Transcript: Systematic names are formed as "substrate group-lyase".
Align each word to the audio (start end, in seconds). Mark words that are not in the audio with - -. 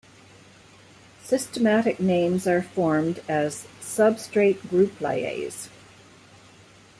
Systematic 1.21 1.99
names 1.99 2.47
are 2.47 2.63
formed 2.63 3.21
as 3.29 3.67
"substrate 3.81 4.67
group-lyase". 4.67 5.69